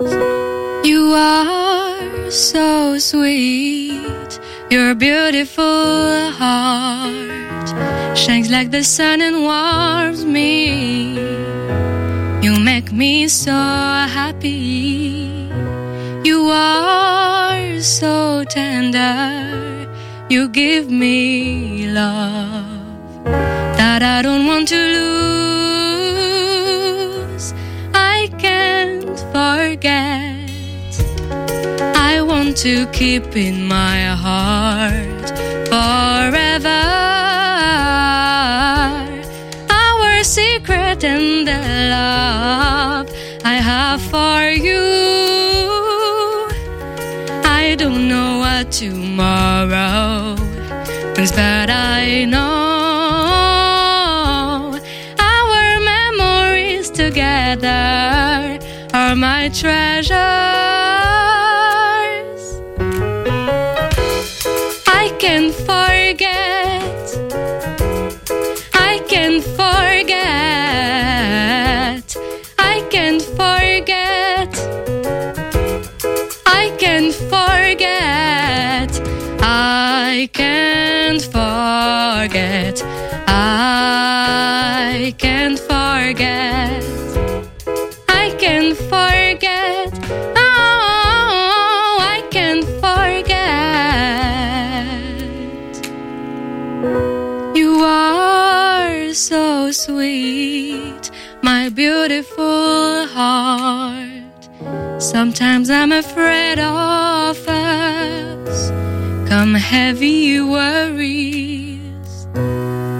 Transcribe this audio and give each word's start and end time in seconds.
You 0.00 1.12
are 1.16 2.30
so 2.30 2.98
sweet. 2.98 4.38
Your 4.70 4.94
beautiful 4.94 6.30
heart 6.30 8.16
shines 8.16 8.48
like 8.48 8.70
the 8.70 8.84
sun 8.84 9.20
and 9.20 9.42
warms 9.42 10.24
me. 10.24 11.18
You 12.40 12.60
make 12.60 12.92
me 12.92 13.26
so 13.26 13.50
happy. 13.50 15.50
You 16.22 16.48
are 16.52 17.80
so 17.80 18.44
tender. 18.44 19.90
You 20.28 20.48
give 20.48 20.88
me 20.88 21.88
love 21.88 23.24
that 23.24 24.04
I 24.04 24.22
don't 24.22 24.46
want 24.46 24.68
to 24.68 24.76
lose. 24.76 25.17
To 32.62 32.86
keep 32.86 33.36
in 33.36 33.64
my 33.68 34.02
heart 34.06 35.28
forever 35.68 36.82
our 39.70 40.24
secret 40.24 41.04
and 41.04 41.46
the 41.46 41.60
love 41.88 43.08
I 43.44 43.54
have 43.70 44.02
for 44.02 44.50
you. 44.50 44.82
I 47.44 47.76
don't 47.78 48.08
know 48.08 48.38
what 48.40 48.72
tomorrow 48.72 50.34
brings, 51.14 51.30
but 51.30 51.70
I 51.70 52.24
know 52.24 52.48
our 55.20 55.80
memories 55.94 56.90
together 56.90 58.58
are 58.92 59.14
my 59.14 59.48
treasures. 59.50 60.67
I 80.10 80.26
can't 80.32 81.20
forget. 81.20 82.82
I 83.28 85.14
can't 85.18 85.58
forget. 85.58 86.82
I 88.08 88.34
can't 88.38 88.74
forget. 88.74 89.92
Oh, 90.34 91.98
I 92.00 92.22
can't 92.30 92.64
forget. 92.64 93.36
You 97.54 97.84
are 97.84 99.12
so 99.12 99.70
sweet, 99.70 101.10
my 101.42 101.68
beautiful 101.68 103.06
heart. 103.08 104.48
Sometimes 104.98 105.68
I'm 105.68 105.92
afraid 105.92 106.58
of 106.58 106.87
heavy 109.68 110.40
worries. 110.40 112.26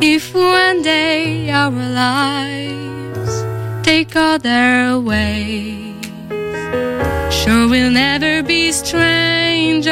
If 0.00 0.34
one 0.34 0.80
day 0.80 1.50
our 1.50 1.70
lives 1.70 3.44
take 3.82 4.16
other 4.16 4.98
ways, 4.98 6.06
sure 7.30 7.68
we'll 7.68 7.90
never 7.90 8.42
be 8.42 8.72
strangers, 8.72 9.90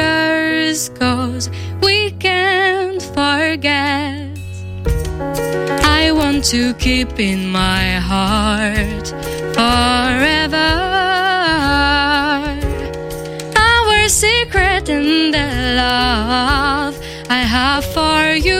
cause 0.97 1.51
we 1.83 2.09
can't 2.17 3.03
forget. 3.19 4.29
I 5.99 6.11
want 6.11 6.43
to 6.45 6.73
keep 6.85 7.19
in 7.19 7.51
my 7.51 7.99
heart 8.11 9.07
forever 9.53 10.62
and 14.89 15.33
the 15.33 15.75
love 15.77 16.95
I 17.29 17.39
have 17.39 17.85
for 17.85 18.33
you. 18.33 18.59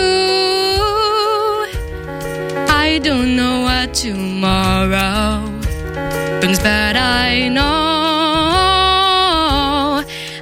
I 2.69 2.99
don't 3.03 3.35
know 3.35 3.61
what 3.61 3.93
tomorrow 3.93 5.47
brings, 6.39 6.59
but 6.59 6.95
I 6.95 7.49
know 7.49 7.63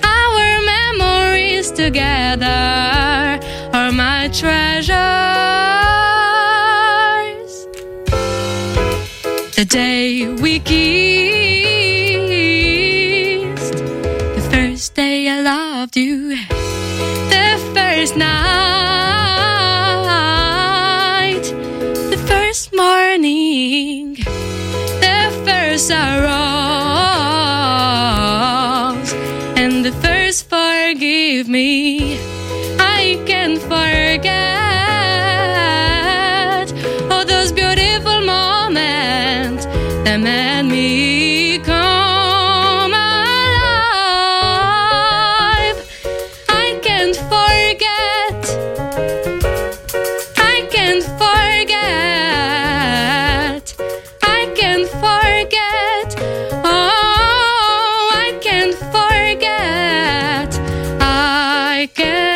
our 0.04 0.62
memories 0.74 1.72
together 1.72 3.40
are 3.74 3.92
my 3.92 4.30
treasures. 4.34 4.92
The 9.56 9.66
day 9.66 10.28
we 10.28 10.60
kissed, 10.60 11.41
loved 15.82 15.98
you, 15.98 16.36
the 17.34 17.72
first 17.74 18.16
night, 18.16 18.32
the 22.12 22.18
first 22.28 22.72
morning, 22.76 24.14
the 24.14 25.32
first 25.44 25.90
rose, 25.90 26.02
and 29.58 29.84
the 29.84 29.92
first 30.04 30.48
forgive 30.48 31.48
me. 31.50 32.20
I 32.78 33.20
can 33.26 33.58
forget 33.58 34.61
I 61.82 62.31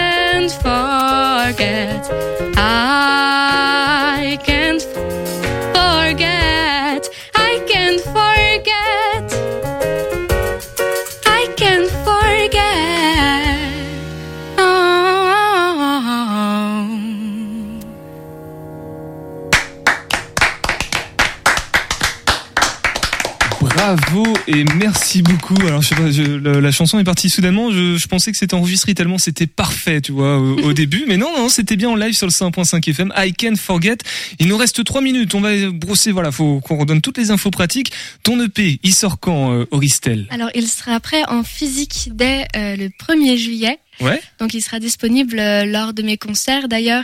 Bravo 23.85 24.25
et 24.47 24.63
merci 24.79 25.22
beaucoup. 25.22 25.56
Alors 25.68 25.84
je 25.84 25.90
sais 25.90 25.96
pas, 25.96 26.09
je- 26.09 26.23
la, 26.23 26.59
la 26.59 26.72
chanson 26.72 26.97
est 26.97 27.03
partie 27.03 27.29
soudainement. 27.29 27.69
Je, 27.69 27.97
je 27.97 28.07
pensais 28.07 28.31
que 28.31 28.38
c'était 28.40 28.56
enregistré 28.56 28.96
tellement 28.96 29.19
c'était 29.19 29.46
parfait, 29.46 30.01
tu 30.01 30.12
vois, 30.12 30.40
au, 30.40 30.57
au 30.59 30.73
début. 30.81 31.06
Mais 31.07 31.18
non, 31.18 31.29
non, 31.38 31.50
c'était 31.50 31.75
bien 31.75 31.90
en 31.90 31.96
live 31.96 32.13
sur 32.16 32.25
le 32.25 32.31
101.5 32.31 32.90
FM. 32.90 33.13
I 33.16 33.31
can't 33.31 33.57
forget. 33.57 33.97
Il 34.40 34.47
nous 34.47 34.57
reste 34.57 34.84
trois 34.84 35.01
minutes. 35.01 35.35
On 35.35 35.40
va 35.41 35.51
brosser. 35.69 36.12
Voilà, 36.12 36.31
faut 36.31 36.62
qu'on 36.62 36.78
redonne 36.78 37.01
toutes 37.01 37.19
les 37.19 37.29
infos 37.29 37.51
pratiques. 37.51 37.91
Ton 38.23 38.41
EP, 38.44 38.79
il 38.81 38.96
sort 38.96 39.19
quand, 39.19 39.53
euh, 39.53 39.66
Auristel? 39.69 40.25
Alors, 40.31 40.50
il 40.56 40.66
sera 40.67 41.00
prêt 41.00 41.22
en 41.28 41.44
physique 41.44 42.09
dès 42.11 42.47
euh, 42.55 42.76
le 42.76 42.88
1er 42.90 43.38
juillet. 43.38 43.78
Ouais. 44.02 44.20
Donc, 44.40 44.55
il 44.55 44.61
sera 44.64 44.79
disponible 44.79 45.38
euh, 45.38 45.64
lors 45.66 45.93
de 45.93 46.02
mes 46.02 46.17
concerts. 46.17 46.67
D'ailleurs, 46.70 47.03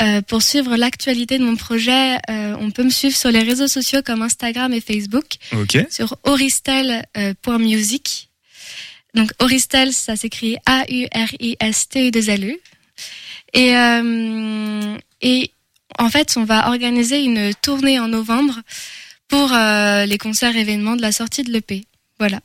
euh, 0.00 0.22
pour 0.22 0.42
suivre 0.42 0.74
l'actualité 0.76 1.38
de 1.38 1.44
mon 1.44 1.56
projet, 1.56 2.16
euh, 2.30 2.56
on 2.58 2.70
peut 2.70 2.82
me 2.82 2.90
suivre 2.90 3.14
sur 3.16 3.30
les 3.30 3.42
réseaux 3.42 3.68
sociaux 3.68 4.00
comme 4.04 4.22
Instagram 4.22 4.72
et 4.72 4.80
Facebook 4.80 5.36
Ok. 5.52 5.86
sur 5.90 6.16
oristel.music. 6.24 8.30
Donc, 9.14 9.30
Oristel, 9.40 9.92
ça 9.92 10.16
s'écrit 10.16 10.56
A-U-R-I-S-T-E-2-L-U. 10.64 12.58
Et, 13.52 13.76
euh, 13.76 14.96
et 15.20 15.50
en 15.98 16.08
fait, 16.08 16.32
on 16.36 16.44
va 16.44 16.68
organiser 16.68 17.22
une 17.22 17.52
tournée 17.60 18.00
en 18.00 18.08
novembre 18.08 18.58
pour 19.28 19.52
les 19.52 20.16
concerts 20.18 20.56
événements 20.56 20.96
de 20.96 21.02
la 21.02 21.12
sortie 21.12 21.42
de 21.42 21.52
l'EP. 21.52 21.84
Voilà. 22.18 22.40